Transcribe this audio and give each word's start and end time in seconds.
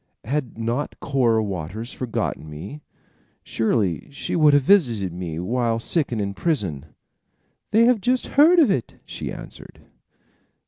"Had 0.23 0.57
not 0.57 0.99
Cora 0.99 1.43
Waters 1.43 1.93
forgotten 1.93 2.49
me, 2.49 2.81
surely 3.43 4.09
she 4.09 4.35
would 4.35 4.51
have 4.55 4.63
visited 4.63 5.13
me 5.13 5.37
while 5.39 5.77
sick 5.77 6.11
and 6.11 6.19
in 6.19 6.33
prison." 6.33 6.87
"They 7.69 7.85
have 7.85 8.01
just 8.01 8.25
heard 8.33 8.57
of 8.57 8.71
it," 8.71 8.95
she 9.05 9.31
answered. 9.31 9.79